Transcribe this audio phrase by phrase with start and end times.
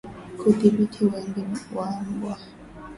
[0.39, 1.43] Kudhibiti wingi
[1.75, 2.33] wa mbwa